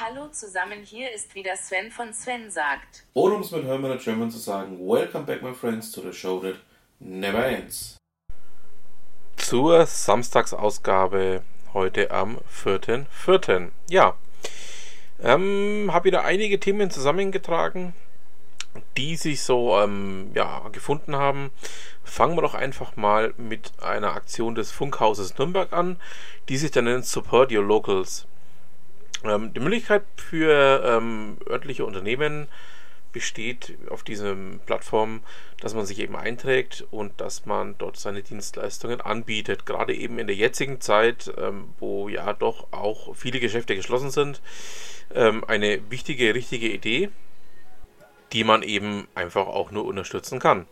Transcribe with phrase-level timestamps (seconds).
[0.00, 3.04] Hallo zusammen, hier ist wieder Sven von Sven sagt.
[3.14, 6.38] Oder um es mit Hermann German zu sagen, Welcome back my friends to the show
[6.38, 6.54] that
[7.00, 7.96] never ends.
[9.36, 11.42] Zur Samstagsausgabe
[11.74, 13.70] heute am 4.4.
[13.90, 14.14] Ja,
[15.20, 17.92] ähm, habe wieder einige Themen zusammengetragen,
[18.96, 21.50] die sich so ähm, ja, gefunden haben.
[22.04, 25.96] Fangen wir doch einfach mal mit einer Aktion des Funkhauses Nürnberg an,
[26.48, 28.28] die sich dann nennt Support Your Locals.
[29.24, 32.48] Ähm, die Möglichkeit für ähm, örtliche Unternehmen
[33.12, 35.22] besteht auf dieser Plattform,
[35.60, 39.66] dass man sich eben einträgt und dass man dort seine Dienstleistungen anbietet.
[39.66, 44.40] Gerade eben in der jetzigen Zeit, ähm, wo ja doch auch viele Geschäfte geschlossen sind,
[45.14, 47.08] ähm, eine wichtige, richtige Idee,
[48.32, 50.66] die man eben einfach auch nur unterstützen kann.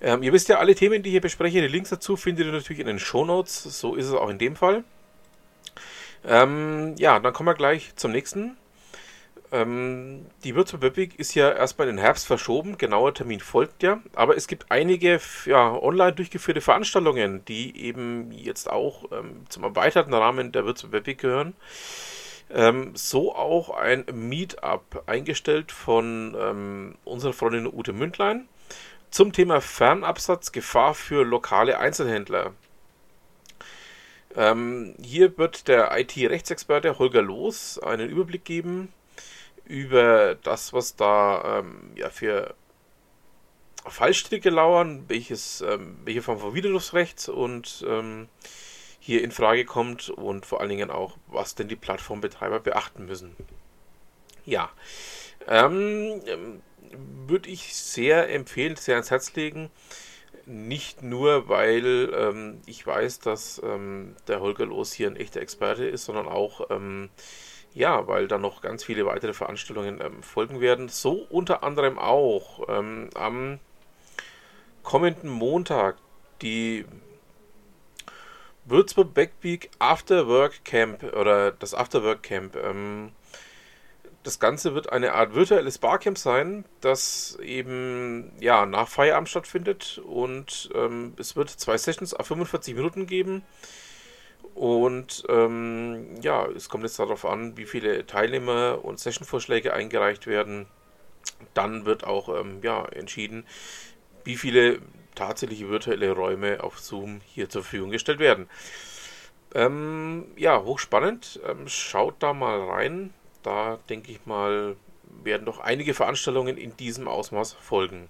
[0.00, 2.52] Ähm, ihr wisst ja, alle Themen, die ich hier bespreche, die Links dazu findet ihr
[2.52, 3.64] natürlich in den Show Notes.
[3.64, 4.84] So ist es auch in dem Fall.
[6.24, 8.56] Ähm, ja, dann kommen wir gleich zum nächsten.
[9.50, 14.00] Ähm, die Würzburg Böppig ist ja erstmal in den Herbst verschoben, genauer Termin folgt ja,
[14.14, 20.12] aber es gibt einige ja, online durchgeführte Veranstaltungen, die eben jetzt auch ähm, zum erweiterten
[20.12, 21.54] Rahmen der Würzburg Böppig gehören.
[22.50, 28.48] Ähm, so auch ein Meetup eingestellt von ähm, unserer Freundin Ute Mündlein
[29.10, 32.52] zum Thema Fernabsatz, Gefahr für lokale Einzelhändler.
[34.36, 38.92] Ähm, hier wird der IT-Rechtsexperte Holger Loos einen Überblick geben
[39.64, 42.54] über das, was da ähm, ja, für
[43.86, 48.28] Fallstricke lauern, welches, ähm, welche Form von Widerrufsrecht und ähm,
[49.00, 53.34] hier in Frage kommt und vor allen Dingen auch, was denn die Plattformbetreiber beachten müssen.
[54.44, 54.70] Ja,
[55.46, 56.62] ähm, ähm
[57.26, 59.70] würde ich sehr empfehlen, sehr ans Herz legen.
[60.50, 65.84] Nicht nur, weil ähm, ich weiß, dass ähm, der Holger Los hier ein echter Experte
[65.84, 67.10] ist, sondern auch, ähm,
[67.74, 70.88] ja, weil da noch ganz viele weitere Veranstaltungen ähm, folgen werden.
[70.88, 73.60] So unter anderem auch ähm, am
[74.82, 75.98] kommenden Montag
[76.40, 76.86] die
[78.64, 82.56] Würzburg Backpeak After Work Camp oder das After Work Camp.
[82.56, 83.12] Ähm,
[84.28, 90.68] das Ganze wird eine Art virtuelles Barcamp sein, das eben ja nach Feierabend stattfindet und
[90.74, 93.42] ähm, es wird zwei Sessions auf 45 Minuten geben.
[94.54, 100.66] Und ähm, ja, es kommt jetzt darauf an, wie viele Teilnehmer und Sessionvorschläge eingereicht werden.
[101.54, 103.46] Dann wird auch ähm, ja, entschieden,
[104.24, 104.80] wie viele
[105.14, 108.50] tatsächliche virtuelle Räume auf Zoom hier zur Verfügung gestellt werden.
[109.54, 111.40] Ähm, ja, hochspannend.
[111.48, 114.76] Ähm, schaut da mal rein da denke ich mal,
[115.22, 118.08] werden noch einige Veranstaltungen in diesem Ausmaß folgen.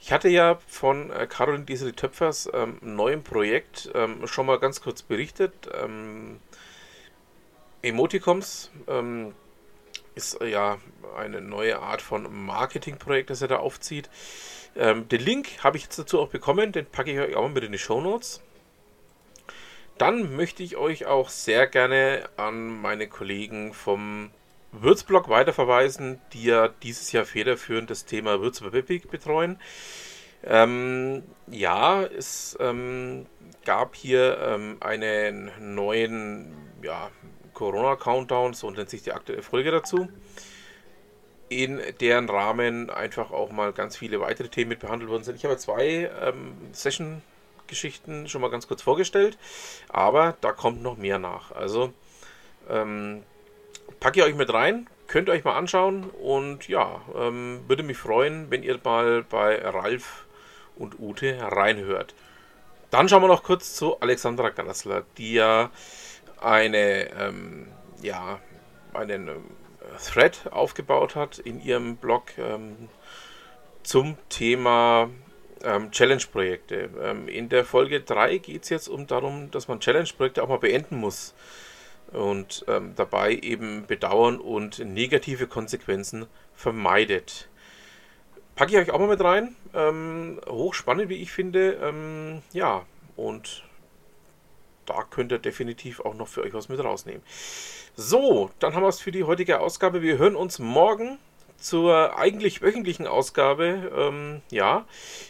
[0.00, 4.80] Ich hatte ja von äh, Caroline Desiree Töpfers ähm, neuem Projekt ähm, schon mal ganz
[4.80, 5.52] kurz berichtet.
[5.74, 6.40] Ähm,
[7.82, 9.34] Emoticons ähm,
[10.14, 10.78] ist äh, ja
[11.16, 14.08] eine neue Art von Marketingprojekt, das er da aufzieht.
[14.74, 17.50] Ähm, den Link habe ich jetzt dazu auch bekommen, den packe ich euch auch mal
[17.50, 18.40] mit in die Show Notes.
[20.00, 24.30] Dann möchte ich euch auch sehr gerne an meine Kollegen vom
[24.72, 28.72] Würzblog weiterverweisen, die ja dieses Jahr federführend das Thema Würzburg
[29.10, 29.60] betreuen.
[30.42, 33.26] Ähm, ja, es ähm,
[33.66, 37.10] gab hier ähm, einen neuen ja,
[37.52, 40.08] Corona-Countdown, so nennt sich die aktuelle Folge dazu,
[41.50, 45.36] in deren Rahmen einfach auch mal ganz viele weitere Themen mit behandelt worden sind.
[45.36, 47.20] Ich habe zwei ähm, Session
[47.70, 49.38] Geschichten schon mal ganz kurz vorgestellt,
[49.88, 51.52] aber da kommt noch mehr nach.
[51.52, 51.92] Also
[52.68, 53.22] ähm,
[54.00, 57.96] packe ich euch mit rein, könnt ihr euch mal anschauen und ja, ähm, würde mich
[57.96, 60.26] freuen, wenn ihr mal bei Ralf
[60.76, 62.14] und Ute reinhört.
[62.90, 65.70] Dann schauen wir noch kurz zu Alexandra Gassler, die ja
[66.40, 67.68] eine, ähm,
[68.02, 68.40] ja,
[68.92, 69.44] einen ähm,
[70.04, 72.88] Thread aufgebaut hat in ihrem Blog ähm,
[73.82, 75.08] zum Thema
[75.64, 76.90] ähm, Challenge-Projekte.
[77.02, 80.58] Ähm, in der Folge 3 geht es jetzt um darum, dass man Challenge-Projekte auch mal
[80.58, 81.34] beenden muss
[82.12, 87.48] und ähm, dabei eben Bedauern und negative Konsequenzen vermeidet.
[88.56, 89.56] Packe ich euch auch mal mit rein.
[89.74, 91.78] Ähm, hochspannend, wie ich finde.
[91.82, 92.84] Ähm, ja,
[93.16, 93.62] und
[94.86, 97.22] da könnt ihr definitiv auch noch für euch was mit rausnehmen.
[97.96, 100.02] So, dann haben wir es für die heutige Ausgabe.
[100.02, 101.18] Wir hören uns morgen
[101.60, 103.92] zur eigentlich wöchentlichen Ausgabe.
[103.96, 104.86] Ähm, ja,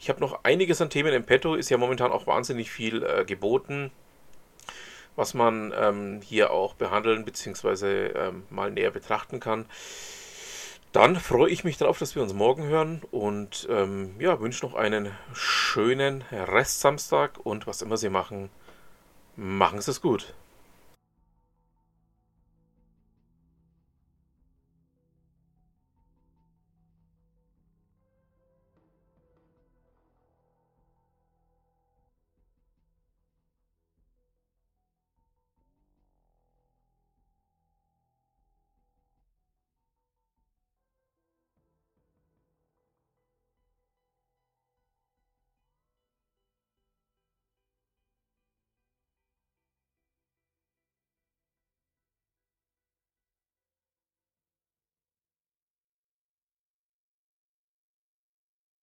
[0.00, 1.54] ich habe noch einiges an Themen im Petto.
[1.54, 3.90] Ist ja momentan auch wahnsinnig viel äh, geboten,
[5.16, 8.06] was man ähm, hier auch behandeln bzw.
[8.06, 9.66] Ähm, mal näher betrachten kann.
[10.92, 14.74] Dann freue ich mich darauf, dass wir uns morgen hören und ähm, ja, wünsche noch
[14.74, 18.48] einen schönen Rest Samstag und was immer Sie machen,
[19.34, 20.34] machen Sie es gut.